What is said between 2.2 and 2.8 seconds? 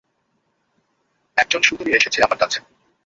আমার কাছে?